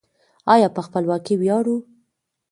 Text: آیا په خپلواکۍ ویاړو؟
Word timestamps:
آیا 0.53 0.69
په 0.75 0.81
خپلواکۍ 0.85 1.35
ویاړو؟ 1.37 1.77